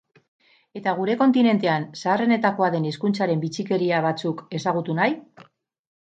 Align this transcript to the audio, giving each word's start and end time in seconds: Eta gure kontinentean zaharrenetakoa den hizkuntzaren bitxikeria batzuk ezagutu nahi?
Eta 0.79 0.91
gure 0.99 1.15
kontinentean 1.17 1.83
zaharrenetakoa 2.03 2.69
den 2.75 2.87
hizkuntzaren 2.91 3.43
bitxikeria 3.43 3.99
batzuk 4.07 4.41
ezagutu 4.61 4.97
nahi? 5.01 5.15